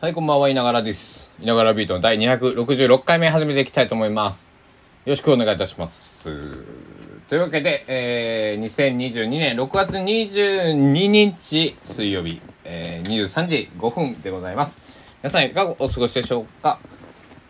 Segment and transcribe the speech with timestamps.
[0.00, 1.28] はい、こんばんは、いながらです。
[1.40, 4.54] いながらビートの第266回目始めていきたいと思います。
[5.04, 6.22] よろしくお願いいたします。
[7.28, 10.72] というわけで、えー、2022年6月22
[11.08, 14.80] 日水曜日、えー、23時5分でございます。
[15.20, 16.78] 皆さんいかがお過ごしでしょうか？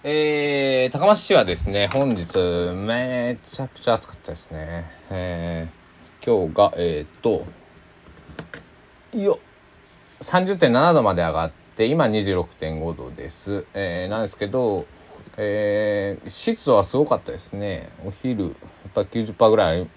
[0.03, 2.39] えー、高松市はですね、本日
[2.73, 4.91] めちゃくちゃ暑かったですね。
[5.11, 7.45] えー、今日が、えー、っと、
[9.19, 9.49] よっ
[10.21, 14.86] 30.7度まで上がって今26.5度です、えーなんですけど、
[15.36, 17.91] えー湿度はすごかったですね。
[18.05, 18.53] お昼やっ
[18.95, 19.89] ぱ90%ぐらい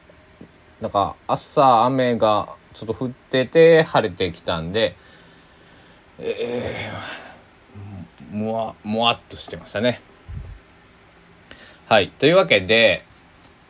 [0.79, 4.95] なんか朝雨がちょっと降ってて晴れてきたんで
[6.19, 10.01] えー、もわもわっとしてましたね。
[11.87, 13.03] はいというわけで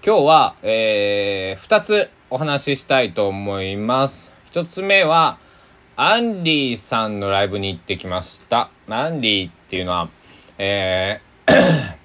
[0.06, 4.32] 今日は、えー、2つお話ししたいと思います。
[4.52, 5.38] 1つ目は
[5.98, 8.72] アンリーさんのライブに行ってきました。
[8.88, 10.08] アンリーっていうのは、
[10.58, 11.52] えー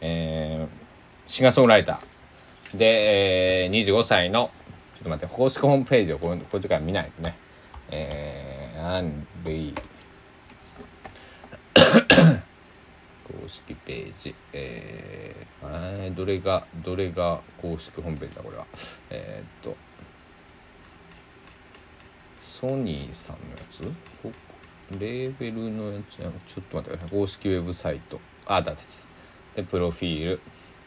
[0.00, 0.76] えー
[1.26, 2.76] シンガーソングライター。
[2.76, 4.50] で、えー25歳の、
[4.96, 7.36] ちょっと待って、公式ホームページをこうこういう時から見ないとね、
[7.90, 9.74] えーアンリー、
[13.42, 18.66] 公式ページ、えーどれが、どれが公式ホームページだ、これは。
[19.10, 19.76] えーっと、
[22.46, 23.82] ソニーさんのやつ？
[23.82, 23.90] こ
[24.22, 24.32] こ？
[24.92, 26.16] レーベルのやつ？
[26.16, 27.18] ちょっと待ってください。
[27.18, 28.20] 公式ウェブサイト。
[28.46, 28.82] あだだだ。
[29.56, 30.40] でプロフィール。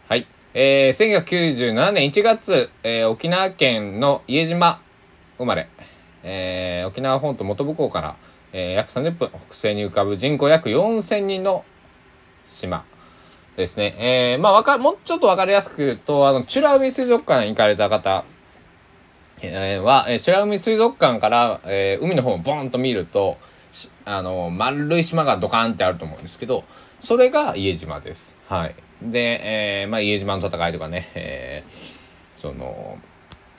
[0.08, 0.26] はい。
[0.54, 4.82] えー、1997年1月、えー沖縄県の家島。
[5.38, 5.68] 生まれ、
[6.24, 8.16] えー沖縄本島本部港から、
[8.54, 9.30] えー約30分。
[9.30, 11.66] 北西に浮かぶ人口約4000人の
[12.48, 12.86] 島。
[13.58, 13.96] ですね。
[14.00, 18.24] えーまあわかもうちょっと分かりやすく言うとあの美ら海水族館に行かれた方
[19.42, 23.38] えは、えー、美ら海水族館から、えー海の方をボーンと見ると
[24.06, 26.64] あの丸い島がドカンってあると思うんですけど
[27.00, 28.36] それが家島です。
[28.48, 32.00] はい、で、えーまあ、家島の戦いとかね、えー
[32.42, 32.98] その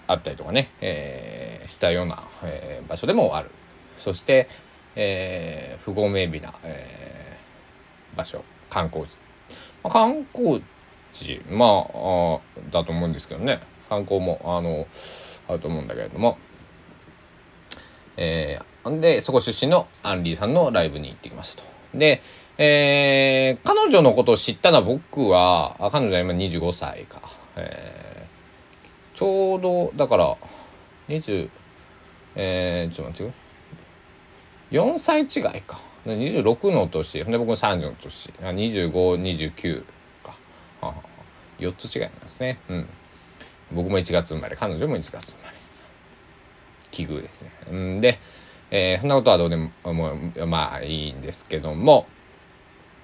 [0.06, 3.50] あったりとかね、えーしたような、えー場所でもある。
[3.98, 4.48] そして、
[4.97, 8.42] えー不合名美な、えー場所。
[8.68, 9.10] 観光地、
[9.82, 10.62] まあ、観光
[11.12, 11.41] 地。
[11.50, 12.38] まああ
[12.70, 13.60] だと思うんですけどね。
[13.88, 14.86] 観光もあの
[15.50, 16.38] あると思うんだけれども、
[18.16, 21.68] えー、でそこ出身のアンリーさんのライブに行ってきましたと。
[21.94, 22.22] で、
[22.58, 27.20] えー彼女のことを知ったのは僕はあ彼女は今25歳か、
[27.56, 30.34] えーちょうどだから
[31.08, 31.50] 20
[32.36, 33.26] えー、ちょっと待っ
[34.70, 34.84] てよ。
[34.86, 35.80] 4歳違いか。
[36.06, 37.24] 26の年。
[37.24, 38.30] で僕も30の年。
[38.40, 39.84] 2529
[40.22, 40.34] か。
[40.80, 40.94] はは
[41.58, 42.58] 4つ違いなんですね。
[42.68, 42.88] うん。
[43.72, 45.56] 僕も1月生まれ彼女も1月生まれ。
[46.91, 47.76] 奇遇ですね。
[47.76, 48.19] んで、
[48.70, 49.70] えーそんなことはどうでも
[50.47, 52.06] まあいいんですけども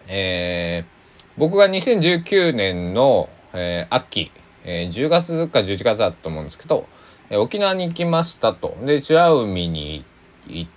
[0.09, 0.97] えー
[1.38, 4.31] 僕が2019年の、えー秋、
[4.65, 6.87] えー10月か11月だったと思うんですけど、
[7.31, 8.76] えー沖縄に行きましたと。
[8.84, 10.05] で美ら海に
[10.47, 10.71] 行っ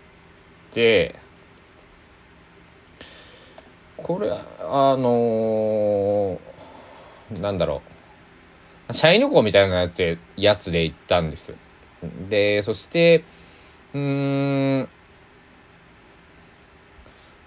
[0.72, 1.16] て
[3.98, 7.99] これあのーなんだろう。
[8.92, 11.56] 社員旅行みたいなやつでやつで行ったんです。
[12.30, 13.24] でそして
[13.94, 14.90] うーん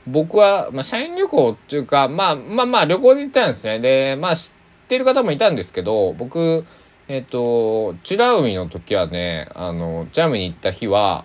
[0.07, 3.81] 僕は、まあ、社員旅行っていうか、まあ、まあまあ旅行で行ったんですね。
[3.81, 4.53] でまあ知っ
[4.89, 6.65] てる方もいたんですけど僕
[7.09, 11.25] えっ、と美ら海の時はねあのジャムに行った日は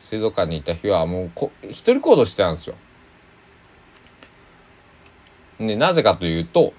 [0.00, 2.74] 水族館に行った日はもうこ一人行動してたんですよ。
[5.58, 6.72] でなぜかというと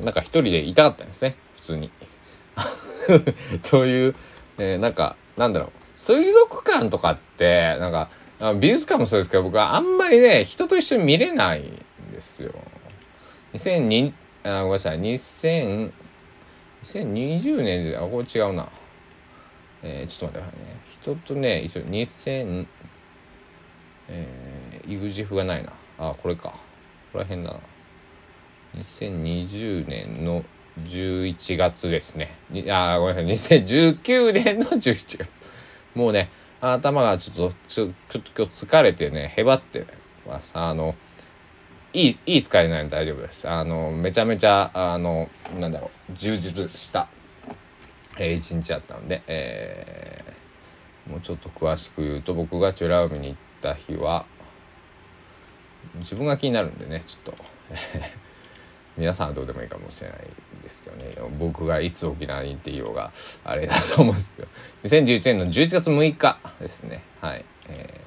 [0.00, 1.90] なんか一人でいたかったんですね通に。
[3.62, 4.14] そういう、
[4.58, 8.08] えーなんかなんだろう水族館とかってなんか
[8.60, 11.82] 美術館もそうですけど僕はあんまりね人と一緒に見れないん
[12.12, 12.52] ですよ。
[13.54, 14.12] 2002
[14.44, 15.92] あごめんなさい2000
[16.82, 18.68] 2020年であこれ違うな。
[19.82, 20.80] えーちょっと待ってくださいね。
[21.00, 22.66] 人とね一緒に2000
[24.08, 25.72] えー、イグジフがないな。
[25.98, 26.50] あこれか。
[26.50, 26.58] こ
[27.14, 27.60] こら辺だな。
[28.76, 30.44] 2020年の
[30.82, 32.36] 11月ですね。
[32.70, 33.62] あごめんなさい。
[33.64, 35.28] 2019年の11月。
[35.94, 36.30] もうね、
[36.60, 39.86] 頭がちょっと、ちょちょっと今日疲れてね、へばって
[40.26, 40.52] ます。
[40.54, 40.96] あの、
[41.92, 43.48] いい、いい疲れないので大丈夫です。
[43.48, 45.30] あの、めちゃめちゃ、あの、
[45.60, 47.08] なんだろう、充実した、
[48.18, 50.34] えー一日だったので、えー
[51.10, 54.24] もうちょっと詳しく言うと、僕が美ら海に行った日は、
[55.96, 57.44] 自分が気になるんでね、ちょっと、
[58.96, 60.18] 皆さんはどうでもいいかもしれない
[60.64, 61.12] ですけどね。
[61.38, 63.12] 僕がいつ沖縄に行っていようが
[63.44, 64.48] あれだと思うんですけど。
[64.84, 67.02] 2011年の11月6日ですね。
[67.20, 68.04] はい、えー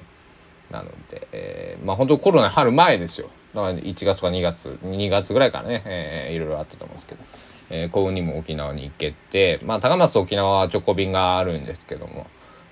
[0.70, 3.30] なので、えー、まあ本当コロナ春前ですよ。
[3.54, 7.24] だから1月か2月2月ぐらいからね、えー、いろいろあったと思うんですけど、
[7.70, 12.26] えー、幸運にも沖縄に行けてまあ高松沖縄は直行便があるんですけども。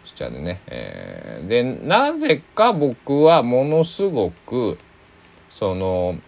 [0.04, 4.78] そちらでね、えー、でなぜか僕はものすごく
[5.50, 6.20] その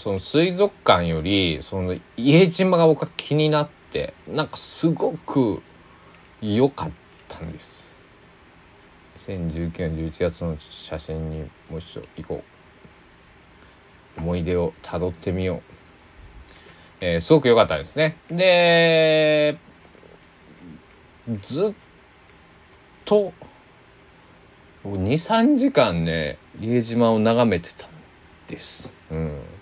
[0.00, 5.62] その水族館よりその家島が僕は気になってなんかすごく
[6.40, 6.90] 良かっ
[7.28, 7.94] たんです。
[9.18, 12.44] 2019年11月の写真にもう一度行こ
[14.16, 14.20] う。
[14.20, 15.62] 思い出をたどってみよう、
[17.02, 18.16] えー、すごく良かったですね。
[18.30, 19.58] で
[21.42, 21.72] ずっ
[23.04, 23.34] と
[24.84, 27.90] 23時間ね家島を眺めてたん
[28.46, 28.94] です。
[29.10, 29.59] うん。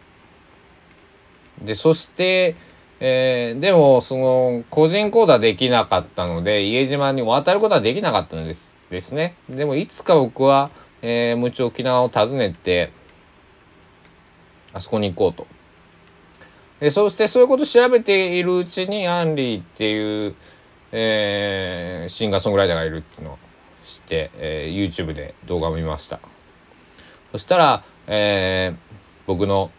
[1.63, 2.57] でそして、
[3.01, 9.35] えー、でもその個人行動できなかったので家島に渡ることはできなかったんですですね。
[9.49, 10.71] でもいつか僕は、
[11.03, 12.91] えー、もう一度沖縄を訪ねて
[14.73, 15.47] あそこに行こうと。
[16.81, 20.35] でそしてそういうことを調べているうちにアンリーっていう、
[20.93, 23.39] えー、シンガーソングライターがいるっていうのを
[23.85, 26.21] 知って、えー、YouTube で動画を見ました。
[27.33, 28.95] そしたら、えー、
[29.27, 29.71] 僕の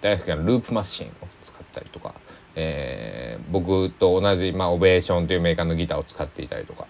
[0.00, 1.10] 大好きなループマシンを
[1.42, 2.14] 使ったりとか、
[2.54, 6.86] えー、僕と同じ、まあ、オベーションというメーカーのギターを使っていたりとか、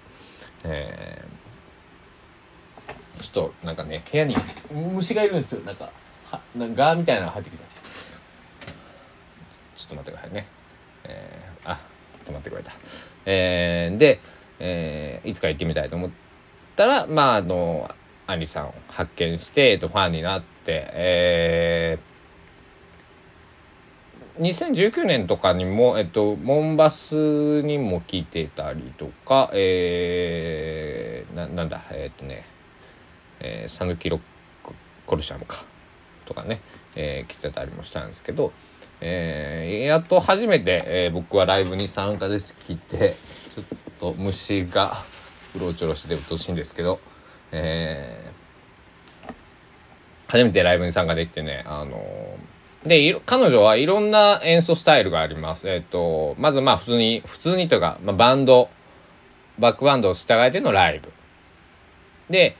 [0.64, 4.34] えー、ちょっとなんかね部屋に
[4.94, 5.62] 虫がいるんですよ。
[5.64, 5.90] なんか
[6.30, 7.80] はなんかガーみたいなのが入ってきちゃった
[9.76, 10.46] ちょっと待ってくださいね。
[11.04, 11.80] えー、あ
[12.24, 12.72] 止まってくれた。
[13.24, 14.20] えー、で、
[14.58, 16.10] えー、いつか行ってみたいと思っ
[16.76, 17.90] たらまああの
[18.26, 22.17] アンリさんを発見して、えっと、ファンになって、えー、
[24.38, 32.44] 2019年とかにも、えっと、モンバスにも来てたりとか、えー、ななんだえっとね、
[33.40, 34.20] えー、サヌキロッ
[35.06, 35.64] コルシャムか
[36.24, 36.60] とかね、
[36.94, 38.52] えー、来てたりもしたんですけど、
[39.00, 43.16] えー、やっと初めて、えー、僕はライブに参加できて
[43.54, 43.64] ちょっ
[43.98, 45.02] と虫が
[45.56, 47.00] うろちょろしててうっとしいんですけど、
[47.50, 49.32] えー、
[50.28, 51.96] 初めてライブに参加できてねあの
[52.84, 55.68] で、彼女はいろんな演奏スタイルがあります。
[55.68, 58.70] えっ、と、まずまあ普通に、普通にというか、まあ、バンド、
[59.58, 61.12] バックバンドを従えてのライブ。
[62.30, 62.56] で、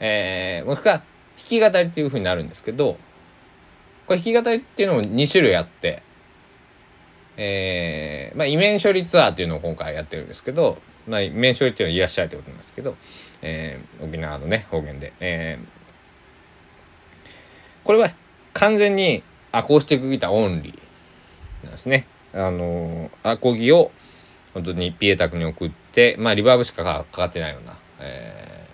[0.00, 1.04] えー、もしくは弾
[1.36, 2.98] き語りっていうふうになるんですけど、
[4.06, 6.02] これ弾き語りっていうのも2種類あって、
[7.36, 12.96] えー、まあ、イメン処理ツアーっていうのを今回やってるんですけど、まあ、イメン処理っていうのはいらっしゃいってことなんですけど、
[13.42, 15.12] えー、沖縄のね、方言で。
[15.20, 15.66] えー、
[17.84, 18.10] これは
[18.54, 19.22] 完全に
[19.52, 20.78] アコースティックギターオンリー。
[21.64, 22.06] なんですね。
[22.32, 23.90] あのアコギを
[24.54, 28.68] 本当にピエタクに送ってまあリバーブしかかかってないような、え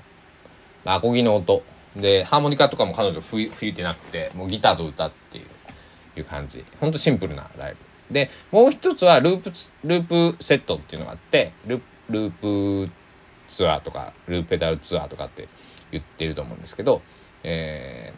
[0.85, 1.63] ー、アコギの音。
[1.97, 5.45] でハーモニカとかも彼女吹吹いてなくてもうギターと歌っていう
[6.19, 6.65] いう感じ。
[6.81, 7.77] ほんとシンプルなライ
[8.09, 8.15] ブ。
[8.15, 9.53] でもう一つはループ
[9.85, 11.81] ループセットっていうのがあってル
[12.11, 12.93] ループ
[13.47, 15.49] ツアーとかループペダルツアーとかって
[15.91, 17.03] 言ってると思うんですけど、
[17.43, 18.13] え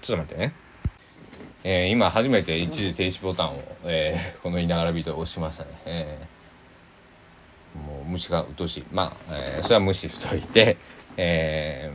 [0.00, 0.54] ー、ちょっと待ってね。
[1.62, 8.84] えー、今初めて一時停止ボタンを、えー、このいながらビート押しましたね、えー、もう虫がうとしい。
[8.90, 10.78] まあ、えー、それは無視しといて、
[11.18, 11.92] え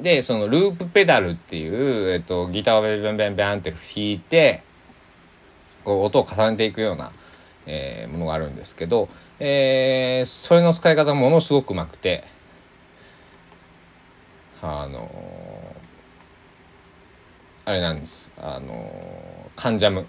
[0.00, 4.62] ー、でそのループペダルっていう、えーと、ギターをベンベンベンって弾いて
[5.82, 7.12] こう音を重ねていくような、
[7.64, 12.24] えー、ものがあるんですけど、えー、それの使い方ものすごくうまくて
[14.60, 15.79] あのー
[17.70, 18.32] あれなんです。
[18.36, 18.90] あの
[19.54, 20.04] カンジャム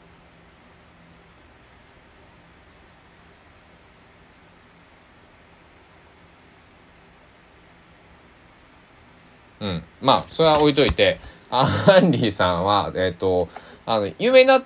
[9.61, 9.83] うん。
[10.01, 11.21] まあそれは置いといて。
[11.55, 13.49] アンディさんはえっ、ー、と
[13.85, 14.65] あの有名になっ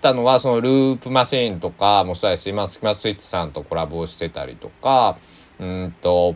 [0.00, 5.16] たのはそのループマシーンとかもそうですし今スキマスイッチさんとコラボしてたりとか
[5.60, 6.34] うんと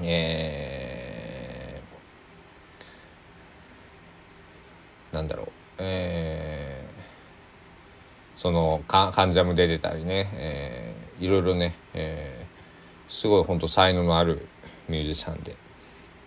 [0.00, 14.46] えー、なんだろうえー、そのカンジャムで出たりね、えー、いろいろね、えー、すごい本当才能のある
[14.88, 15.56] ミュージシャンで、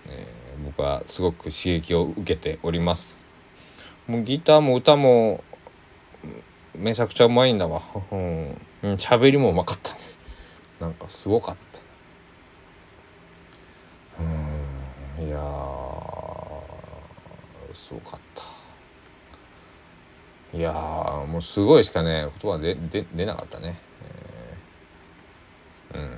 [0.08, 3.18] えー、僕はすごく刺激を受けております。
[4.08, 5.44] もうギターも歌も
[6.76, 7.82] めちゃくちゃうまいんだわ。
[8.12, 8.58] うん。
[8.98, 10.00] 喋りもうまかったね。
[10.80, 11.80] なんかすごかった。
[15.22, 15.28] うん。
[15.28, 15.38] いや
[17.74, 18.56] すごかった。
[20.56, 20.72] いや
[21.28, 23.78] もうすごいしかね言葉でで出なかったね、
[25.92, 26.18] えー、うんよ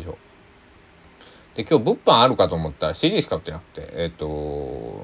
[0.00, 0.16] いしょ
[1.62, 5.00] で今日物販あるかと思ったら CD しか売ってなくてえっ、ー、と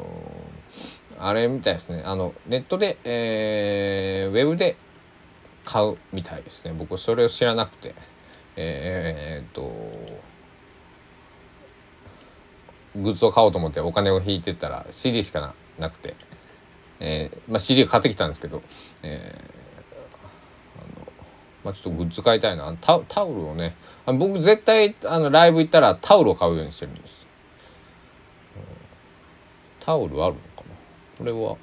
[1.18, 2.02] あれみたいですね。
[2.04, 4.76] あのネットで、えー、ウェブで
[5.64, 6.74] 買うみたいですね。
[6.76, 7.94] 僕それを知らなくて。
[8.58, 9.70] えー、っと
[12.94, 16.14] グッズを買おうと思ってお金を引いてたら CD しかなくて
[17.00, 18.62] えー、まあ、CD 買ってきたんですけど、
[19.02, 19.65] えー、
[21.66, 22.72] まあ、ちょっとグッズ買いたいな。
[22.80, 23.74] タタオルをね。
[24.06, 27.26] あ僕絶対あのライブ行ったらタオルを買うようにしてるんです、
[29.80, 30.64] タオルあるのかな？
[31.18, 31.56] これは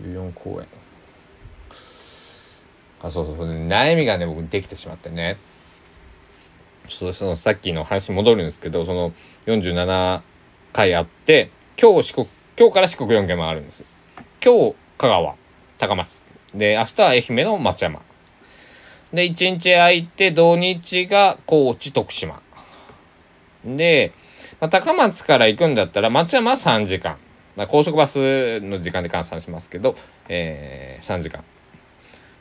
[0.00, 0.66] 14公演。
[3.00, 3.36] あそうそう
[3.68, 5.36] 悩みがね僕できてしまってね
[6.88, 9.12] ちょっとそのさっきの話戻るんですけどその
[9.46, 10.22] 47
[10.72, 12.26] 回あって今日四国
[12.58, 13.84] 今日から四国4県もあるんです
[14.44, 15.36] 今日香川
[15.78, 16.24] 高松。
[16.54, 18.02] で明日は愛媛の松山。
[19.12, 22.42] で1日空いて土日が高知徳島。
[23.64, 24.12] で、
[24.60, 27.16] まあ、高松から行くんだったら松山は3時間、
[27.56, 29.94] まあ、高速バスの時間で換算しますけど、
[30.28, 31.44] えー、3時間。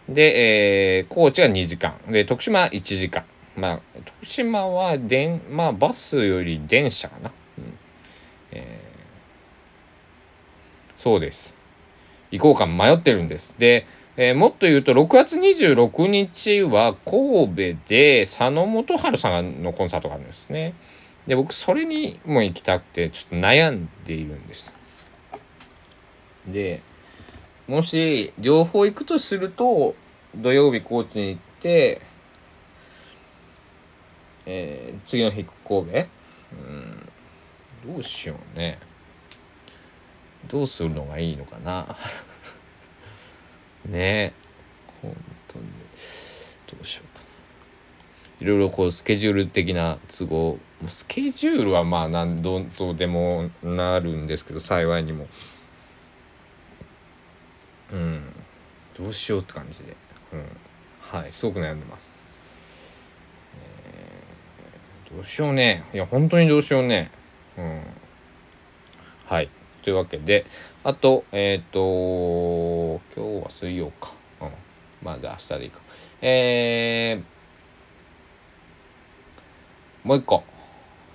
[0.10, 1.96] で、えー、高知が2時間。
[2.08, 3.24] で、徳島は1時間。
[3.58, 7.32] まあ、徳島は電、まあ、バスより電車かな。
[7.58, 7.78] うん
[8.52, 11.58] えー、そうです。
[12.30, 13.56] 行こうか迷ってるんです。
[13.58, 20.76] で、えー、もっと言うと、6月26日は神戸で佐野元春さんのコンサートがあるんですね。
[21.26, 24.76] で、僕、それにも行きたくて、ちょっと悩んでいるんです。
[26.48, 26.82] で、
[27.68, 29.94] もし両方行くとすると
[30.36, 32.02] 土曜日高知に行って、
[34.50, 36.08] えー、次の日神戸？
[36.54, 37.10] うん。
[37.94, 38.80] どうしようね。
[40.48, 41.98] どうするのがいいのかな？
[43.86, 43.94] ね。
[43.94, 44.34] え
[45.02, 45.16] 本
[45.50, 45.66] 当に。
[46.66, 47.28] どうしようかな。
[48.40, 50.58] いろいろこうスケジュール的な都合。
[50.88, 55.28] スケジュールはまあ何度とでもなるんですけど幸いにも。
[57.92, 58.22] うん。
[58.98, 59.96] どうしようって感じで、
[60.34, 60.46] うん、
[61.00, 61.32] はい。
[61.32, 62.24] すごく悩んでます、
[65.12, 65.84] どうしようね。
[65.94, 67.12] いや本当にどうしようね。
[67.58, 67.82] うん。
[69.26, 69.50] はい。
[69.84, 70.46] というわけで
[70.84, 74.14] あとえっ、ー、と今日は水曜か。
[74.42, 74.50] うん。
[75.02, 75.82] まあじゃあ明日でいいか。
[76.22, 80.44] えー、もう一個。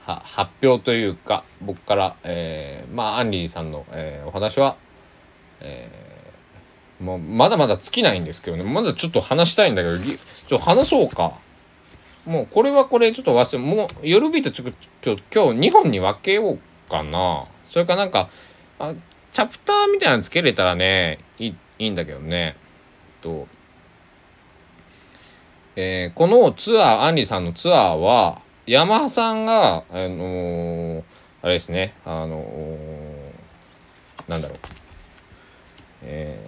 [0.04, 4.76] は発表というか僕から、えー、まあアンリーさんの、えー、お話は、
[5.60, 8.64] えー、もうまだまだ尽きないんですけどね。
[8.64, 10.18] まだちょっと話したいんだけどちょっ
[10.48, 11.38] と話そうか。
[12.26, 16.58] もうこれはこれちょっと忘れもう夜ビートちょっと今日2本に分けよう
[16.90, 17.44] かな。
[17.68, 18.28] それかなんか
[18.78, 18.94] あ
[19.32, 22.56] チャプターみたいなのつけれたらねいいいいんだけどね。
[23.20, 23.46] と
[25.74, 31.02] えー、このツアーアンリさんのツアーはヤマハさんがあのー、
[31.40, 34.58] あれですねあのー、なんだろう。
[36.04, 36.38] え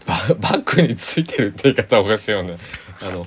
[0.00, 2.56] ー、バックについてるって言い方おかしいよね。
[3.02, 3.26] あの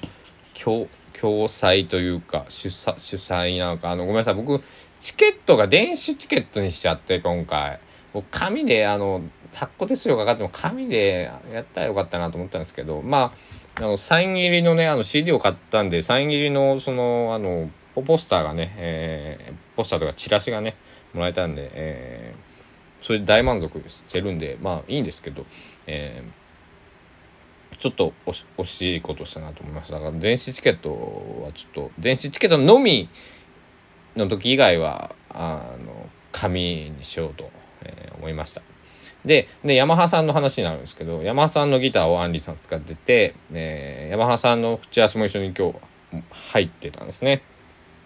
[0.63, 0.87] 共
[1.19, 3.91] 共催というか主催主催なのか。
[3.91, 4.35] あのごめんなさい。
[4.35, 4.61] 僕
[5.01, 7.79] チケットが電子チケットにしちゃって今回。
[8.13, 9.21] 僕紙であの
[9.53, 13.01] 発行手数料かかっても紙でやったらよかったなと思ったんですけど。
[13.01, 20.75] まああのサイン入りのねあの CD を買ったんでサイン入りのそのあのポスターがね、えー、ポスターとかチラシがね
[21.13, 25.45] もらえたんで、えー、それで大満足してるんでまあいいんですけど、
[25.87, 26.31] えー、
[27.79, 30.91] ちょっと惜しいことしたなと思いましただから電子チケット
[31.43, 33.09] はちょっと電子チケットのみ
[34.15, 37.49] の時以外はあの紙にしようと、
[37.83, 38.61] えー、思いました。
[39.25, 45.75] ででヤマハさんの話になるんですけどヤマハさんのギターをアンリさん使ってて、えー、ヤマハさんのチラシも一緒に今日
[46.31, 47.41] 入ってたんですね。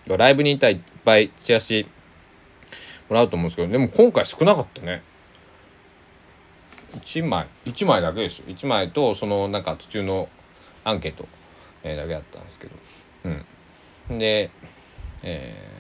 [0.07, 1.87] ライブにいたいっぱいチラシ
[3.09, 5.01] もらうと思うんですけどでも今回少なかったね。
[6.99, 8.45] 1枚1枚だけですよ。
[8.47, 10.29] 1枚とそのなんか途中の
[10.83, 11.27] アンケート、
[11.83, 12.75] えー、だけだったんですけど。
[14.09, 14.17] うん。
[14.17, 14.51] で
[15.23, 15.73] えー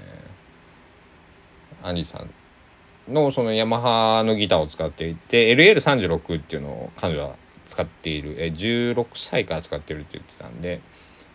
[1.83, 8.41] アンリさんのそのヤマハのギターを使っていて LL36 っていうのを彼女は使っている。
[8.41, 10.81] え16歳から使ってるって言ってたんで、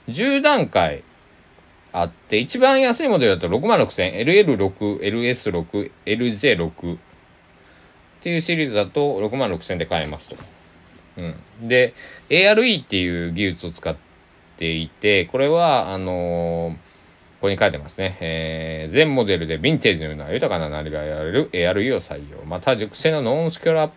[0.08, 1.04] 10段階
[1.92, 6.98] あって一番安いモデルだと6万6000 LL6、LS6、LJ6 っ
[8.22, 10.36] ていうシリーズだと6万6000で買えますと。
[11.18, 11.94] うん、で
[12.30, 13.96] ARE っていう技術を使っ
[14.58, 16.80] ていてこれはあのー、こ
[17.42, 22.44] こに書いてますね、えー、全モデルでヴィンテージのような豊かななりが得られる ARE を採用。
[22.46, 23.92] また熟成のノンスキュラッ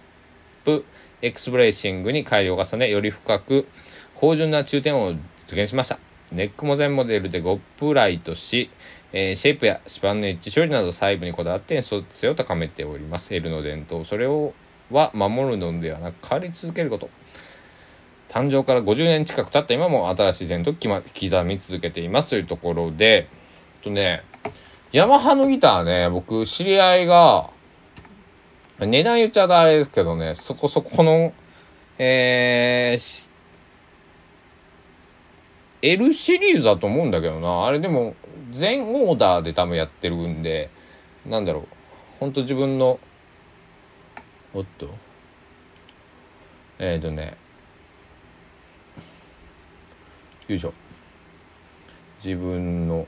[0.66, 0.84] プ
[1.22, 3.66] X ブレーシングに改良を重ねより深く
[4.14, 5.14] 芳醇な中低音を
[5.46, 5.98] 実現しました。
[6.32, 8.68] ネックも全モデルで5プライとし、
[9.12, 13.32] えー、シェイプや指板のエッジ処理など細部にこだわって演奏性を高めております。
[13.32, 14.54] L の伝統それを
[14.90, 17.08] は守るのではなく変わり続けること。
[18.28, 22.30] 誕生から50年近く経った今も新しい伝統を刻み続けています。
[22.30, 23.28] というところで
[23.82, 24.24] とね
[24.90, 27.50] ヤマハのギターね僕知り合いが
[28.80, 31.32] 値段言っちゃうとあれですけどねそこそこの
[31.98, 33.25] えー、
[35.82, 37.66] L シリーズだと思うんだけどな。
[37.66, 38.14] あれでも
[38.50, 40.70] 全オーダーで多分やってるんで
[41.26, 41.66] なんだろう。
[42.20, 42.98] ほんと自分の
[44.54, 44.88] おっと。
[46.78, 47.36] えっ、ー、とね。
[50.48, 50.72] よいしょ。
[52.22, 53.06] 自分の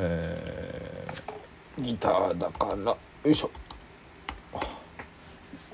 [0.00, 2.76] えー、ギターだから。
[2.76, 2.96] よ
[3.26, 3.50] いしょ。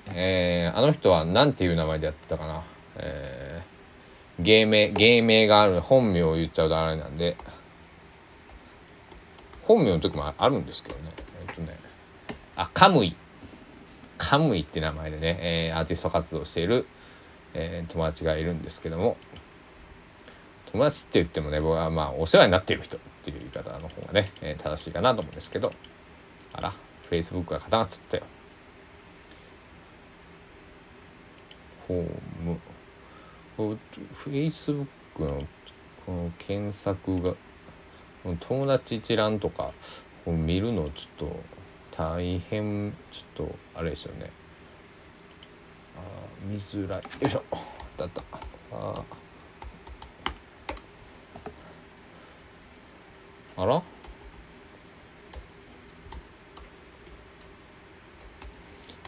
[0.09, 2.63] えー、あの人は何ていう名前でやってたかな。
[2.97, 3.74] えー、
[4.41, 7.37] 芸名芸名がある本名を言っちゃうとあれなんで。
[9.63, 11.11] 本名の時もあるんですけどね。
[11.49, 11.79] えっとね。
[12.57, 13.17] あカムイ。
[14.19, 16.87] カムイって名前でね、えー、アーティスト活動している、
[17.55, 19.17] えー、友達がいるんですけども。
[20.73, 25.71] 友達って言ってもね僕はまあお世話になっている人っていう言い方の方がね、えー、正しいかなと思うんですけど。
[26.53, 26.73] あら
[27.11, 28.23] Facebook が固まっちゃったよ。
[31.89, 31.99] ホー
[32.45, 32.59] ム。
[33.57, 34.87] Facebook
[35.19, 35.39] の
[36.05, 37.35] この検索が
[38.41, 39.73] 友達一覧とか
[40.25, 41.41] こう見るのちょっと
[41.97, 44.31] 大変ちょっとあれですよね。
[45.97, 46.01] あ
[46.45, 46.99] 見づらい。
[46.99, 47.43] よいしょ。
[47.97, 48.23] だった。
[48.73, 49.05] あ
[53.57, 53.81] あら？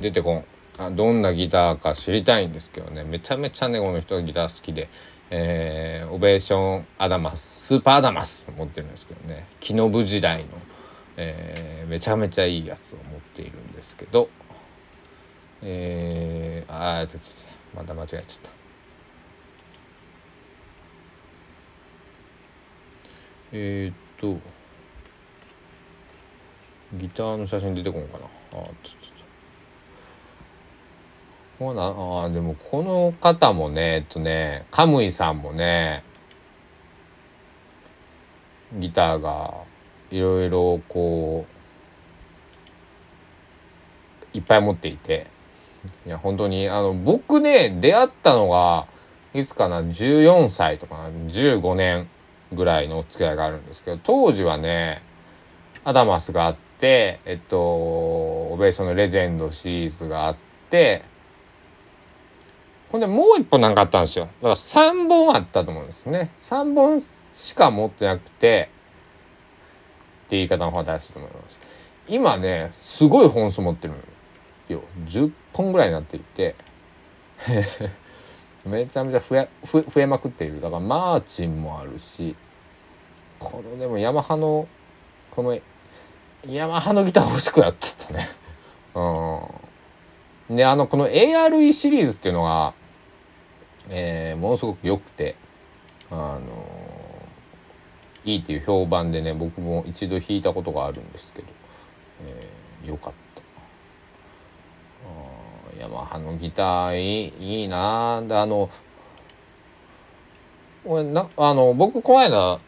[0.00, 0.44] 出てこん。
[0.78, 3.04] あどんなギターか知りたいんですけどね。
[3.04, 4.88] めちゃめちゃねこの人はギター好きで、
[5.30, 9.46] えー、オベーションアダマススーパーアダマス持ってるんですけどね。
[9.60, 10.48] 木の部時代の、
[11.16, 14.28] えー、めちゃめちゃいいやつを持っているんですけど。
[15.62, 17.28] えー、あーちょっと
[17.74, 18.50] また間違えちゃった。
[23.52, 24.36] え、っと
[26.94, 28.26] ギターの写真出てこんかな。
[28.26, 29.25] あちょっと
[31.59, 31.85] ほな
[32.25, 36.05] あでもこの方もねえっとねカムイさんもね
[38.75, 39.55] ギターが
[40.11, 41.47] いろいろこ
[44.35, 45.29] ういっぱい持っていて
[46.05, 48.87] いや本当にあの僕ね出会ったのが
[49.33, 52.09] いつかな14歳とかな15年
[52.53, 55.03] ぐらいのお付き合いがあるんですけど当時はね
[55.85, 60.37] アダマスがあってえっとオベーションのレジェンドシリーズがあっ
[60.69, 61.03] て
[62.96, 64.24] ほんでもう一本なんかあったんですよ。
[64.24, 66.30] だから3本あったと思うんですね。
[66.38, 68.70] 3本しか持ってなくて、
[70.26, 71.61] って言い方の方が正しいと思います。
[72.09, 73.94] 今ね、すごい本数持ってる
[74.68, 74.82] よ。
[75.04, 76.54] 10本ぐらいになっていて、
[78.64, 80.62] めちゃめちゃ増え増えまくっている。
[80.62, 82.35] だからマーチンもあるし、
[83.38, 84.66] このでもヤマハの、
[85.30, 85.59] この
[86.46, 88.28] ヤマハのギター欲しくなっちゃったね。
[90.48, 90.56] うん。
[90.56, 92.72] で、あの、この ARE シリーズっていうのが、
[93.88, 95.37] えー、ものすごく良くて、
[96.11, 101.49] あのー、いいっていう評判でね、僕も一度弾いたことがあるんですけど、
[102.27, 103.42] えー、よかった
[105.81, 105.81] あ。
[105.81, 108.70] ヤマハのギターいいいいなで、あの、
[110.85, 112.61] 俺な、あの、僕、この間、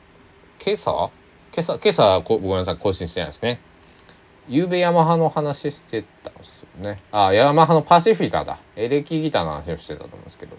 [0.64, 1.11] 今朝？
[1.50, 3.61] 今朝、今朝、ごめんなさい、更新してないですね。
[4.48, 6.98] ゆうべヤマハの話してたんですよね。
[7.12, 8.59] あ、ヤマハのパシフィカだ。
[8.76, 10.57] エレキギターの話をしてたと思うんですけど、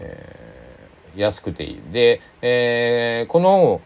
[0.00, 1.82] えー、安くていい。
[1.92, 3.80] で、えー、この、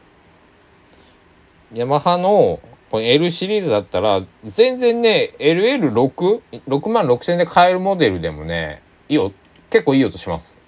[1.75, 9.33] ヤマハのこの L シリーズだったら、全然ね、LL6、6万6千で買えるモデルでもね、いいよ、
[9.68, 10.61] 結構いい音します。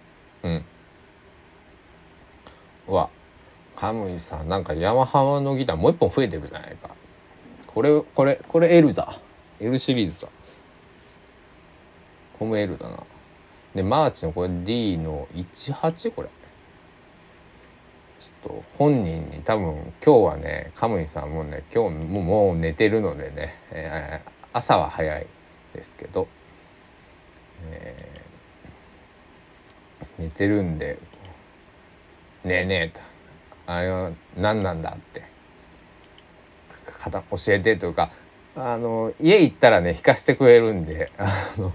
[0.42, 0.64] うん。
[2.88, 3.09] うわ、
[3.74, 6.90] カムイさん、なんかヤマハのギターもう一本増えてるじゃないか。
[7.66, 9.18] これ、これ、これ L だ。
[9.59, 10.29] L シリーズだ。
[12.38, 12.98] これも L だな。
[13.74, 16.28] で、マーチのこれ D の18これ。
[18.18, 25.26] ちょっと本人に多分今日はね、カムイさんもね、今日ももう寝てるのでね、えー、朝は早い
[25.74, 26.28] ですけど、
[27.70, 30.98] えー、寝てるんで、
[32.44, 33.00] ねえねえと、
[33.66, 35.22] あれは何なんだって
[37.09, 38.11] 教えてというか
[38.54, 41.72] あの家行ったらね弾かしてくれるんであの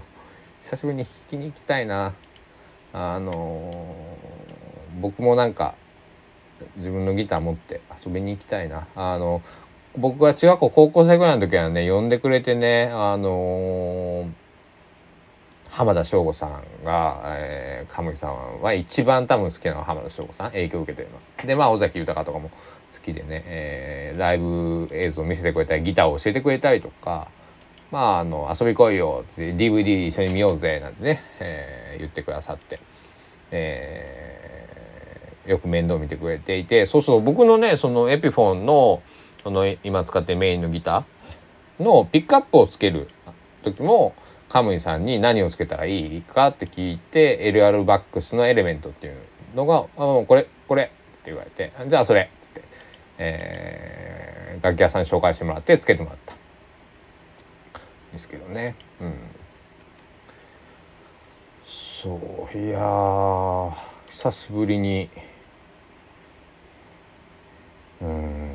[0.66, 2.12] 久しぶりに弾きに行きたいな
[2.92, 3.94] あの
[5.00, 5.76] 僕もなんか
[6.76, 9.42] 自分のギター持って遊びに行きたいなあの
[9.96, 14.28] 僕が中学校高校生ぐらいの時はね呼んでくれてねあの
[15.68, 21.46] 浜田省吾さんが、えー、カムイさんは一番多分好きなのは浜田省吾さん影響を受けてるの。
[21.46, 22.54] でまあ尾崎豊とかも好
[23.04, 27.28] きでね、えー、ライブ映像を見せてくれたりギターを教えてくれたりとか
[27.90, 32.78] まああの遊び来いよ DVD 一緒に見ようぜなんてね、えー、言ってくださって、
[33.50, 36.86] えー、よく面倒見てくれていて。
[36.86, 39.02] そうそう僕のねそのエピフォンの
[39.42, 43.06] その今使ってるメインのギターのピックアップをつける
[43.62, 44.14] 時も
[44.48, 49.16] カムイさんに何をつけたらいいかって聞いて LR バックスのエレメントっていう
[49.54, 50.92] のが「あこれこれ」って
[51.26, 52.62] 言われて「じゃあそれ」っつって、
[53.18, 56.35] えー、楽器屋さんに紹介してもらってつけてもらった。
[58.16, 58.74] ですけどね。
[59.00, 59.14] うん。
[61.66, 62.80] そういや
[64.08, 65.10] 久しぶりに
[68.00, 68.50] うん。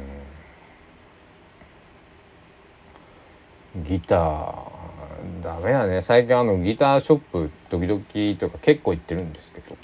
[3.83, 6.01] ギターダメだね。
[6.01, 9.77] 最近あのギターショップ時々とか結構行ってるんですけど。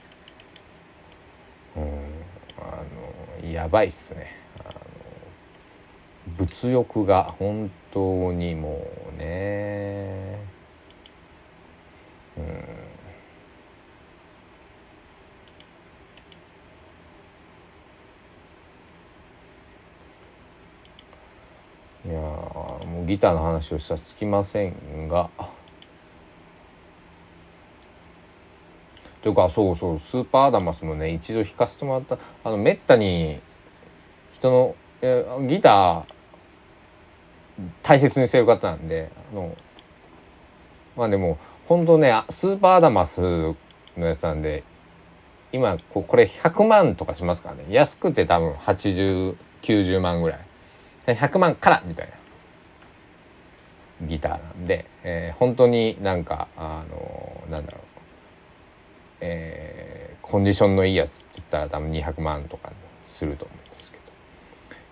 [1.78, 1.84] うん。
[2.60, 2.84] あ
[3.44, 4.36] のやばいっすね。
[6.38, 10.40] 物欲が本当にもうね
[12.38, 12.44] うん。
[22.10, 25.30] いやもうギターの話をしたらつきませんが。
[29.22, 32.18] というかそうそうスーパーアダマスもね一度弾かせてもらった。
[32.46, 33.42] あのめったに
[34.32, 36.17] 人のえギター
[37.84, 39.56] 大切にしてる方なんであの
[40.96, 43.56] まあでも本当ねスーパーアダマスの
[43.98, 44.64] やつなんで
[45.52, 47.66] 今これ100万とかしますからね。
[47.70, 50.40] 安くて多分8090万ぐらい。
[51.08, 52.14] 100万からみたいな。
[54.08, 57.82] ギターなんで、えー、本当になんかあのなんだろう、
[59.22, 64.04] えー、コンディションのいいやつって言ったら多分200万とかすると思うんですけど、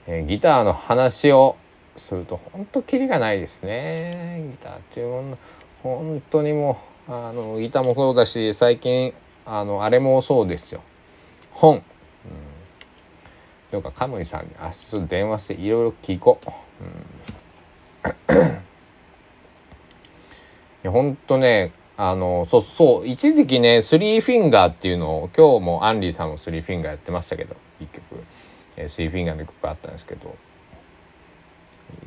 [0.08, 1.56] えー、ギターの話を
[1.96, 4.44] すると本当キリがないですね。
[4.52, 5.38] ギターっていうもの
[5.84, 9.14] 本当にもうあのギターもそうだし最近
[9.46, 10.82] あのあれもそうですよ。
[11.52, 11.84] 本。
[13.72, 16.50] どうかカムイさんに明日電話していろいろ聞こう。
[18.32, 18.48] うん、い
[20.84, 28.04] やほんとねあのそうそう一時期ねスリーフィンガーっていうのを今日もアンリーさんもスリーフィンガーやってましたけど一曲、
[28.78, 30.36] えー、スリーフィンガーの曲があったんですけど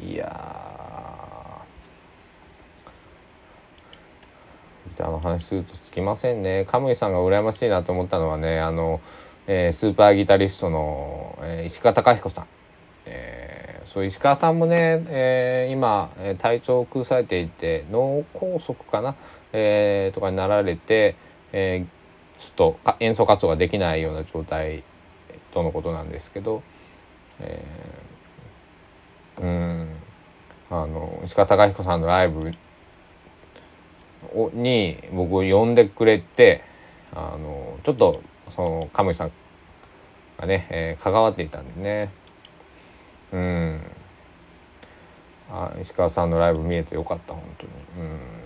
[0.01, 1.63] いや
[4.89, 6.65] ギターの話するとつきませんね。
[6.67, 9.01] カムイさんが羨ましいなと思ったのはねあの
[9.51, 12.47] えー、スーパーギタリストの、えー、石川貴彦さん、
[13.07, 19.17] えー、そう石川さんもね、えー、今体調を崩されていて脳梗塞かな、
[19.55, 21.17] えー、とかになられて、
[21.53, 24.85] えー、ちょっと演奏活動ができないような状態
[25.51, 26.63] とのことなんですけど、
[27.41, 28.08] えー、
[29.41, 29.89] うん。
[30.71, 32.51] あの石川貴彦さんのライブ
[34.53, 36.63] に僕を呼んでくれて
[37.15, 39.33] あのちょっとそのカムイさん
[40.39, 42.13] がね、えー、関わっていたんでね。
[43.33, 43.81] うん。
[45.51, 47.73] あ石川さんのライブ見えてよかった本当に。
[47.99, 48.39] うん。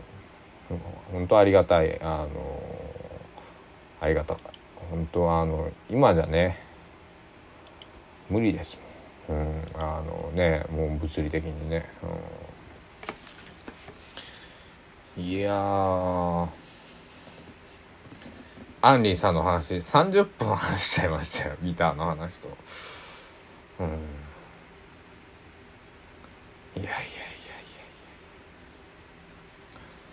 [1.12, 2.28] 本当ありがたいあの
[4.00, 4.40] ありがたか
[4.90, 6.58] 本当あの今じゃね
[8.30, 8.86] 無理ですもん、
[9.28, 11.88] うん、あのねもう物理的にね、
[15.16, 16.48] うん、いや
[18.84, 21.56] アンリーさんの話30分話しちゃいましたよ。
[21.62, 22.48] ギターの話と。
[23.78, 23.86] うん。
[23.86, 23.90] い
[26.78, 26.98] やいやいやい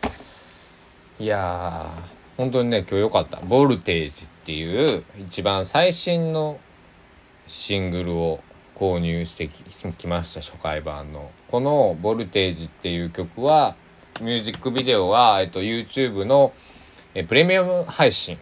[0.04, 0.12] や
[1.19, 1.26] いや。
[1.26, 1.86] いや
[2.38, 6.60] 本当にね今日良かった「ボルテージ」っていう一番最新の
[7.48, 8.39] シングルを
[8.80, 11.32] 購入してきました初回版の。
[11.50, 13.76] この「ボルテージ」っていう曲は
[14.22, 16.54] ミュージックビデオは、えっと、YouTube の
[17.13, 18.38] えプレミアム配信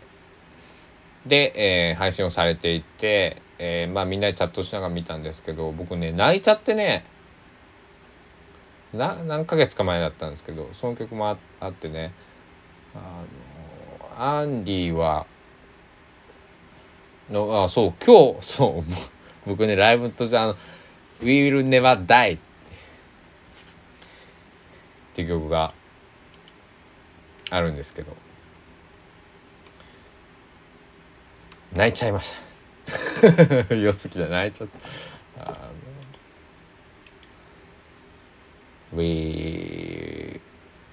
[1.25, 1.53] で、
[1.89, 7.05] えー、配信をされていて、えー、まあみんなでチャットしながら見たんですけど僕ね泣いちゃってね
[8.93, 12.13] な何ヶ月か前だったんですけどその曲もあってね
[12.93, 13.23] あ
[14.17, 15.25] のアンディは
[17.29, 19.16] のあそう今日そう
[19.47, 20.55] 僕ねライブとじゃあの
[21.23, 22.39] 「We Will Never Die」っ
[25.13, 25.73] ていう曲が
[27.49, 28.15] あるんですけど
[31.73, 33.75] 泣いちゃいました。
[33.75, 34.69] 良すぎて泣いちゃっ
[35.37, 35.51] た。
[35.51, 35.69] あ
[38.93, 40.39] We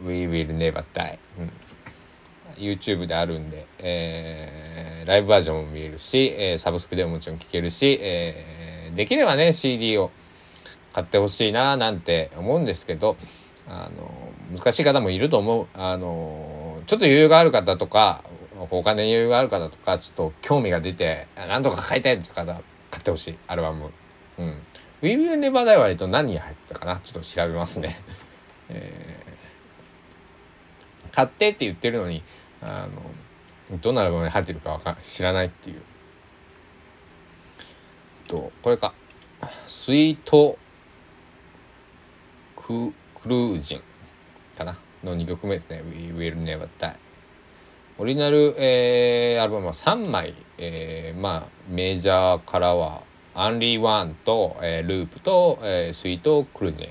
[0.02, 1.52] We will never die、うん。
[2.56, 10.10] YouTube であるんで、えー、ライブバージョンも見えるし、えー、サブスクでももちろん聴けるし、えー、できればね CD を
[10.92, 13.16] 買ってほしいななんて思うんですけど
[13.66, 14.12] あの
[14.56, 15.66] 難しい方もいると思う。
[15.74, 18.22] あのちょっと余裕がある方とか、
[18.70, 22.62] お金に余裕がある方とか、ちょっと興味が出て、なんとか買いたいって方、買
[23.00, 23.90] ってほしい、アルバム。
[24.38, 24.46] うん。
[24.46, 27.00] ウィービルネバーダイはえっと何が入ってたかな？
[27.02, 27.96] ちょっと調べますね。
[28.68, 32.22] えー、買ってって言ってるのに、
[32.64, 32.88] あ
[33.70, 35.82] の、どんなアルバムに入ってるかか知らないっていう。
[38.26, 38.94] と、これか。
[39.66, 40.58] スイート
[42.56, 43.82] ククルージン
[44.56, 44.78] かな？
[45.02, 45.82] の2曲目ですね。
[45.84, 46.96] We Will Never Die。
[47.98, 53.02] オリジナル、えー、アルバムは3枚、えー、まあメジャーからは
[53.34, 56.88] アンリーワンと、えー、ループと、えー、スイートクルージン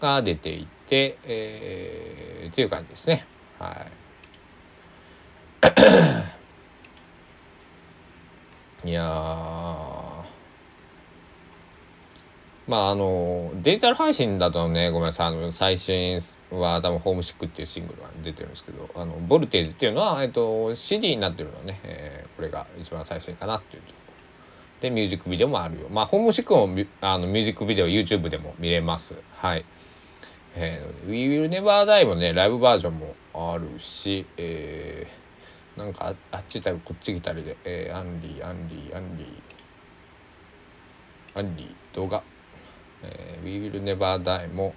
[0.00, 3.26] が出ていて、えー、っていう感じですね。
[3.58, 4.01] はい。
[8.84, 9.02] いや
[12.66, 15.28] まああのデジタル配信だとねごめんなさい。
[15.28, 16.18] あの最新
[16.50, 23.92] は多分「ホームシック」っていうシングルが出てるんですけどあのボルテージっていうのは、えっと、CD になってるのはね、えー、これが一番最新かなっていうと。
[24.80, 25.88] でミュージックビデオもあるよ。
[25.90, 26.68] まあホームシックも
[27.00, 29.14] あのミュージックビデオ YouTube でも見れます。
[29.36, 29.64] はい。
[30.54, 35.21] えー、We Will Never Die もねライブバージョンもあるしえー、
[35.76, 39.28] なんかあっち行ったりこっち来たりで、えー、 Anly Anly Anly。
[41.38, 42.22] アンリー動画。
[43.02, 44.74] えー、We Will Never Die も、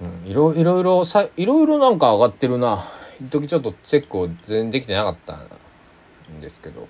[0.00, 2.84] うん、いろいろいろさいろいろなんか上がってるな。
[3.20, 6.88] 一時ちょっとチェックを全然できてなかったんですけど。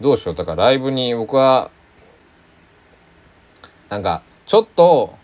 [0.00, 0.34] どうしよう。
[0.34, 1.70] だからライブに僕は
[3.88, 5.14] なんかちょっと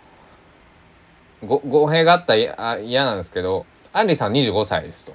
[1.42, 3.64] ご語弊があったら嫌なんですけど。
[3.92, 5.14] アンリーさん25歳ですと。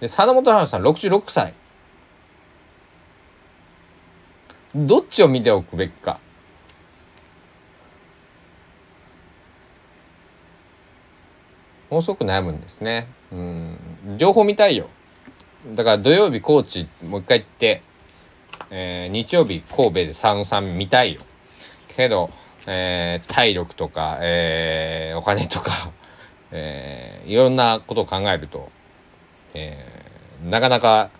[0.00, 1.54] で佐野元春さん66歳
[4.74, 6.20] どっちを見ておくべきか
[11.90, 13.06] ものすごく悩むんですね。
[13.32, 13.78] うん。
[14.18, 14.88] 情報見たいよ。
[15.74, 17.82] だから土曜日高知もう一回行って、
[18.70, 21.20] えー、日曜日神戸で佐野さん見たいよ。
[21.88, 22.30] けど、
[22.66, 25.92] えー、体力とか、えー、お金とか、
[26.50, 28.70] えー、いろんなことを考えると、
[29.54, 31.10] えー、なかなか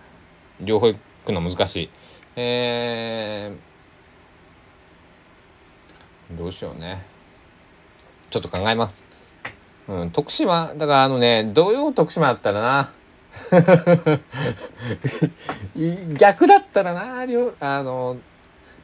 [0.61, 1.91] 両方行くの難しい。
[2.37, 7.05] えー、どうしようね。
[8.31, 9.05] ちょっと考えます。
[9.89, 12.93] うん、徳島、だからあのね、土曜徳島だったらな。
[16.19, 18.17] 逆だったらな、両あの、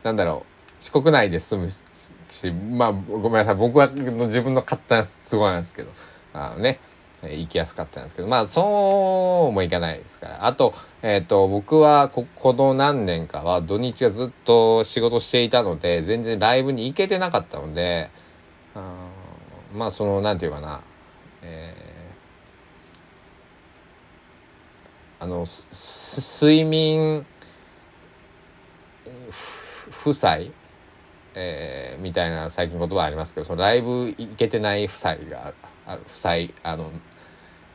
[0.03, 1.69] なんだろう、四国内で住む
[2.31, 5.91] し、まあ、ごめんなさい、僕は自分の勝手な都合なんですけど、
[6.33, 6.79] あのね、
[7.23, 10.47] 行きやすかったんですけど、まあ、そうもいかないですから。
[10.47, 18.11] あと、えっ、ー、と、僕はこ、この何年かは土日がずっと仕事していたので、全然ライブに行けてなかったので、
[18.75, 19.09] あ
[19.73, 20.83] まあ、その、なんていうかな、
[21.43, 27.27] えー、あの睡眠
[29.91, 30.53] 負債、
[31.35, 35.55] えー、みたいな最近言葉ありますけどそのライブ行けてない負債が
[35.87, 36.93] ある負債あの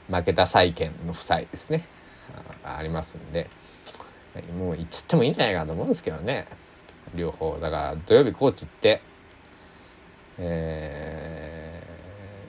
[0.10, 1.86] 負けた債権の負債ですね。
[2.63, 3.50] ありますんで。
[4.58, 6.48] もう行っちゃってもいいんじゃないかと思うんですけどね。
[7.15, 7.58] 両方。
[7.60, 9.02] だから土曜日高知行って
[10.38, 11.67] えー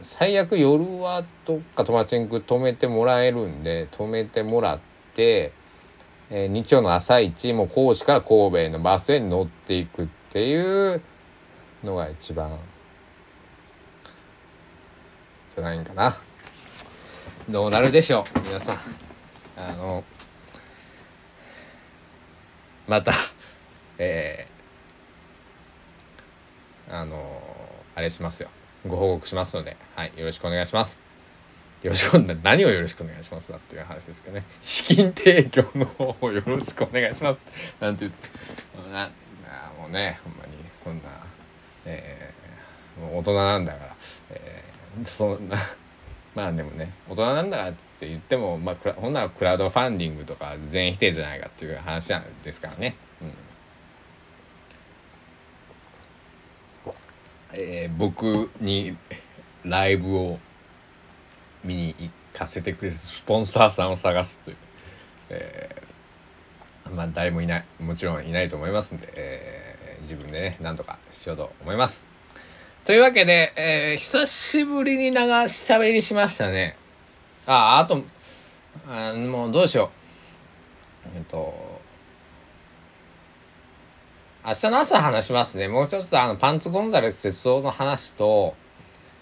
[0.01, 4.81] 最悪夜はどっか友達に止めてもらえるんで止めてもらっ
[5.15, 5.53] て、
[6.31, 11.03] えー、日曜の朝一もう高知から神戸のバスへ乗っていくっていう
[11.83, 12.59] のが一番
[15.51, 16.17] じゃないんかな。
[17.49, 18.41] どうなるでしょう？
[18.41, 18.79] 皆さん
[19.57, 20.05] あの
[22.87, 23.13] また
[23.97, 27.43] えー、あの
[27.95, 28.51] あれしますよ
[28.87, 31.01] ご報告しますので、はい、よろしくお願いします。
[31.83, 34.45] よろしく、何をよろしくお願いしますだっていう話ですけどね。
[34.61, 37.47] 資金提供の方をよろしくお願いします。
[37.81, 38.29] なんて言って、
[38.93, 39.11] な、
[39.81, 41.03] もうね、ほんまに、そんな、
[41.85, 43.97] えー、もう大人なんだから、
[44.31, 45.57] えー、そんな、
[46.39, 52.95] まあでもね、大人なんだからって言っても、まあ、ほんならクラウドファンディングとか全否定じゃないかっていう話なんですからね。
[53.21, 53.33] うん
[57.55, 58.97] えー、僕に
[59.65, 60.39] ライブを
[61.65, 64.57] 見に行かせてくれるスポンサーさんを探すという、
[65.31, 72.18] えー、まあ誰もいないもちろんいないと思いますんで、えー、自分でねなんとかしようと思います。
[72.89, 76.75] というわけで、えー、久しぶりに長しゃべりしましたね。
[77.47, 78.03] あ、あと、
[78.89, 79.91] あもうどうしよ
[81.05, 81.11] う。
[81.15, 81.53] えっと、
[84.43, 85.69] 明日の朝話しますね。
[85.69, 88.55] もう一つ、あの、パンツゴンザレス哲夫の話と、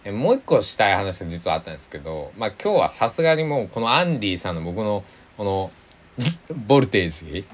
[0.05, 5.03] えもう一個したい話が実はあったんですけど、まあ今日はさすがにもうこのアンディさんの僕の
[5.37, 5.73] この
[6.69, 7.45] ボルテージ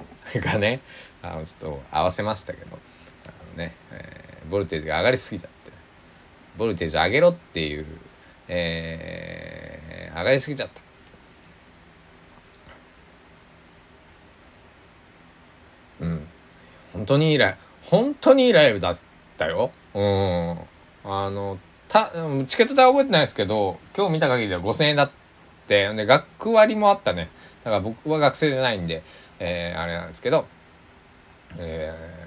[0.41, 0.83] がね、
[1.23, 2.79] あのちょっと合わせましたけど、
[3.27, 5.52] あのね、えーボルテージが上がりすぎちゃって、
[6.57, 7.87] ボルテージ上げろっていう、
[8.49, 10.83] えー上がりすぎちゃった。
[16.05, 16.27] うん。
[16.93, 18.99] 本当にいいライブ、本当にいいライブだっ
[19.39, 19.71] たよ。
[19.95, 20.59] うん。
[21.05, 22.13] あの、た、
[22.47, 25.11] チケット代は覚えてないですけど、今日見た限りでは5000円だっ
[25.67, 27.31] て、で、学割もあったね。
[27.65, 29.03] だから僕は学生じゃないんで、
[29.41, 30.47] えーあれなんですけど、
[31.59, 32.22] えー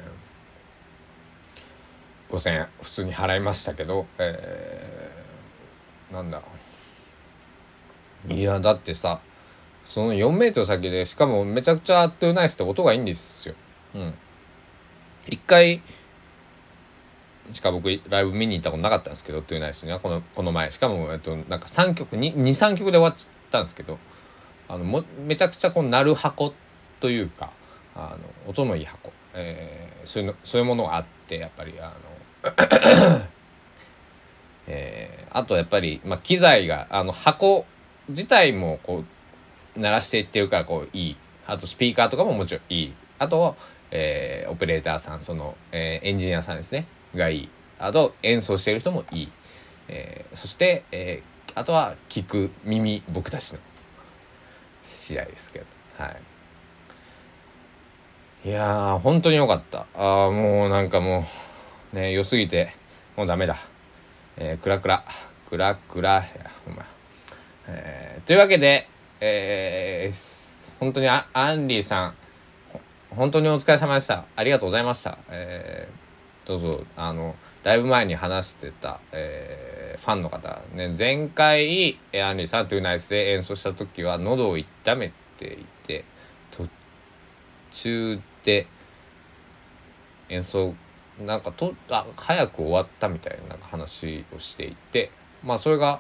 [2.36, 6.42] 5000円普通に払いましたけど、えーなんだ
[8.30, 9.20] いやだってさ
[9.84, 13.56] その4メートル先でしかもめちゃくちゃトゥーナイスって音がいいんですよ。
[13.96, 14.14] うん。
[15.28, 15.82] 一回
[17.52, 23.98] しか僕ライブ見に行ったことなかったんですけどトゥーナイスにはこのこの前しかも、えっと、なんか3曲23曲で終わっちゃったんですけど
[24.68, 26.54] あのもめちゃくちゃこう鳴る箱
[27.00, 27.52] というか
[27.96, 31.92] あの音のいい箱、えーそういうのそういうものがあってやっぱりあの
[34.68, 37.66] えーあとやっぱり、まあ、機材があの箱
[38.08, 39.04] 自体もこ
[39.76, 41.18] う鳴らしていってるからこういい。
[41.46, 42.94] あとスピーカーとかももちろんいい。
[43.20, 43.58] あと、
[43.92, 46.88] えーオペレーターさんその、えーエンジニアさんですね。
[47.14, 47.50] がいい。
[47.80, 49.32] あと演奏してる人もいい、
[49.90, 53.60] えーそして、えーあとは聞く耳僕たちの
[54.84, 55.66] 次第ですけど。
[55.98, 56.16] は
[58.46, 58.50] い。
[58.50, 59.86] いやー本当に良かった。
[59.96, 61.24] あーもうなんかもう
[61.96, 62.74] ね良すぎて
[63.16, 63.58] もうダメだ。
[64.38, 65.06] えー、クラクラ。
[65.50, 66.26] クラクラ、
[67.68, 68.88] えーというわけで、
[69.22, 70.46] えー
[70.80, 72.16] 本当にあアンリーさん。
[73.12, 74.26] 本当にお疲れ様でした。
[74.36, 80.94] ありがとうございました、えーどうぞあのライブ前に話してた、えーファンの方ね。
[80.98, 86.04] 前回えーアンリーさんというナイスで演奏した時は喉を痛めていて
[86.52, 86.68] 途
[87.72, 88.68] 中で
[90.28, 90.74] 演奏
[91.20, 95.12] なんかとあ早く終わったみたいな話をしていて
[95.44, 96.00] まあそれが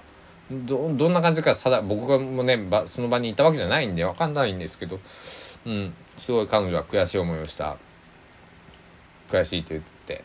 [0.52, 5.00] どどんな感じか僕がもねその場にいたわけじゃないんで分かんないんですけど、
[5.66, 7.78] うん、すごい彼女は悔しい思いをした
[9.28, 10.24] 悔しいと言ってて、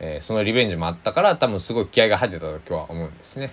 [0.00, 3.52] えーそのリベンジもあったから多分すごい気合が入ってたと今日は思うんですね。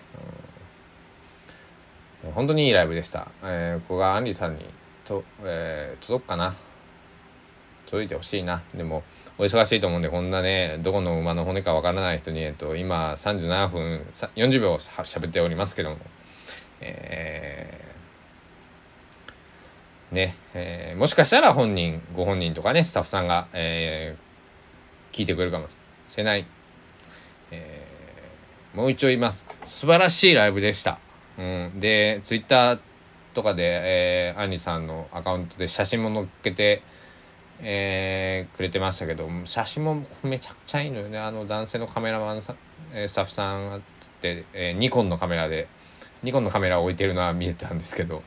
[2.26, 3.28] うん、本当にいいライブでした。
[3.43, 4.66] えーここがアンリさんに
[5.05, 6.55] と、えー届くかな
[7.86, 9.03] 届いてほしいなでも
[9.39, 15.97] お忙しいと思うんでこんなねどこの馬の骨かわからない人に、えっと、今37分40秒しゃ喋っておりますけども。
[16.79, 17.88] えー
[20.15, 24.27] ね、えーもしかしたら本人ご本人とかねスタッフさんが、えー
[25.15, 25.67] 聞いてくれるかも
[26.07, 26.45] しれない、
[27.51, 29.47] えーもう一応言います。
[29.63, 30.99] 素晴らしいライブでした、
[31.39, 32.79] うん、でツイッター
[33.33, 36.83] とかで、えー、アンリさんのアカウントで写真も載っけて
[37.60, 41.18] えーくれてましたけど写真もめちゃくちゃいいのよね。
[41.18, 42.55] あの男性のカメラマンさ、
[42.93, 43.82] えースタッフさんっ
[44.22, 45.68] て、えーニコンのカメラで
[46.24, 48.24] ニコンのカメラを置いてるのは見えたんですけど、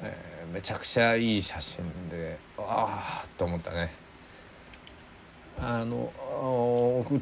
[0.00, 3.92] えーめちゃくちゃいい写真でああと思ったね。
[5.58, 6.10] あの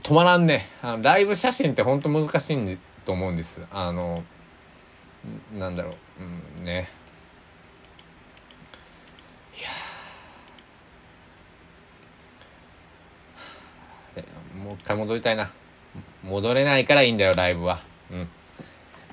[0.02, 0.68] 止まらんね。
[0.80, 3.66] あのライブ写真って本当難しいと思うんです。
[3.70, 4.22] あの
[5.58, 6.22] なんだろう、
[6.58, 6.88] うん、ね
[14.16, 14.24] え
[14.58, 15.50] もう一回戻りたいな。
[16.22, 17.80] 戻れないからいいんだよライブは。
[18.10, 18.28] うん。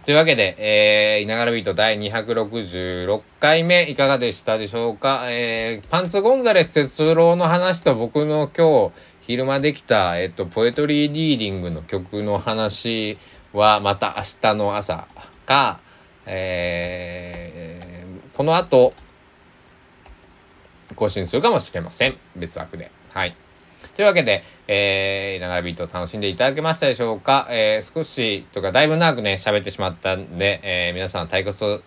[0.05, 8.91] というわけで、えー、いながらビート第266回目いかがでしたでしょうか、えー、パンツゴンザレス哲郎の話と僕の今日
[9.21, 13.17] 昼間できた、えっと、ポエトリーリーディングの曲の話
[13.51, 15.07] はまた明日の朝
[15.47, 15.79] か、
[16.27, 18.93] えー、この後
[20.95, 22.15] 更新するかもしれません。
[22.35, 22.91] 別枠で。
[23.11, 23.35] はい。
[23.95, 31.81] というわけで、えー、ながらビートを楽しんでいただけましたでしょうか、えー、少しとかだいぶ長くね喋ってしまったんで、えー、皆さん退屈を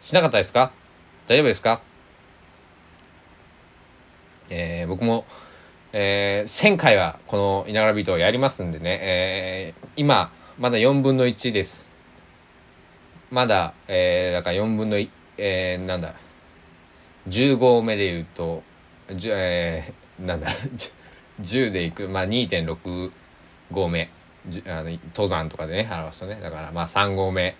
[0.00, 0.72] しなかったですか？
[1.26, 1.80] 大丈夫ですか？
[4.50, 5.24] えー、僕も、
[5.92, 11.88] えー、1000回はこのいながらビートをやりますんでね、えー、今まだ4分の1です。
[13.30, 15.08] まだ、えー、だから4分の1、
[15.38, 16.14] えー、なんだ
[17.28, 18.62] 10号目で言うと、
[19.16, 20.48] じゅえー、なんだ
[21.40, 23.12] 10でいく、まあ、2.6
[23.70, 24.10] 合目
[24.66, 26.38] あの登山とかでね表すとね。
[26.40, 27.56] だからまあ3合目。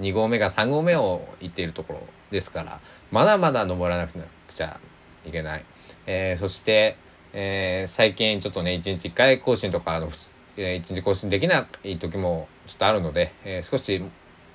[0.00, 4.12] 2合目が3合目を行っているところですからまだまだ登らなく
[4.48, 4.78] ちゃ
[5.24, 5.64] いけない、
[6.06, 6.96] えーそして、
[7.32, 10.08] えー最近ちょっとね1日1回更新とかあの、
[10.56, 14.02] えー、1日更新できない時もちょっとあるので、えー、少し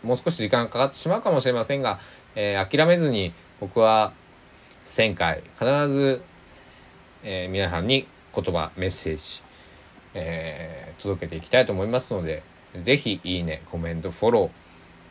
[0.04, 2.00] もう少し時間かかってしまうかもしれませんが、
[2.36, 4.14] えー、諦めずに僕は
[4.86, 6.24] 1000回必ず、
[7.24, 9.44] えー、皆さんに言葉メッセージ、
[10.14, 12.44] えー、届けていきたいと思いますので
[12.84, 14.50] 是非いいねコメントフォロー、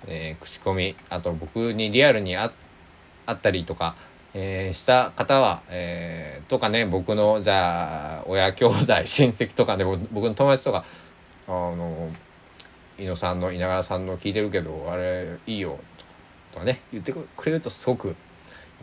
[0.08, 2.50] えー、口コミあと僕にリアルに会
[3.30, 3.96] ったりとか、
[4.34, 10.84] えー、した方は、え、とかね僕のじゃあ親兄弟親戚とかね僕の友達とか
[11.46, 12.10] あの
[12.98, 15.78] 伊野さんの稲川さんの聞いてるけどあれいいよ
[16.52, 18.16] とかね言ってくれるとすごくやっ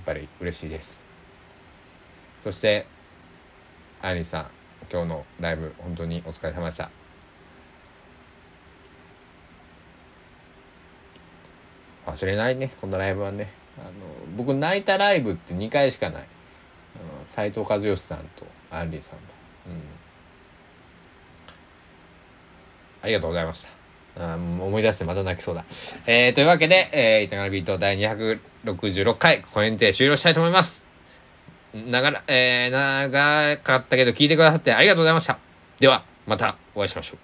[0.06, 1.04] ぱり嬉しいです。
[2.44, 2.86] そして
[4.02, 4.48] ありさん
[4.92, 6.90] 今日のライブ本当にお疲れ様でした。
[12.06, 13.52] 忘れないねこのライブはね。
[13.80, 13.92] あの
[14.36, 16.28] 僕泣いたライブって2回しかない。
[17.28, 19.34] 斎、藤和義さんとアンリーさんだ、
[19.68, 19.74] うん、
[23.04, 23.68] ありがとうございまし
[24.16, 24.36] た。
[24.36, 25.64] 思い出してまた泣きそうだ。
[26.08, 30.87] えー、というわけで、えー、板柄ビート第266回、これにて終了したいと思います。
[31.90, 35.38] 長ら、えー、長かったけど聞いてくださってありがとうございました。
[35.80, 37.20] では、またお会いしましょう。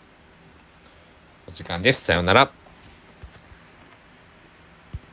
[1.49, 2.04] お時間です。
[2.06, 2.62] さようなら。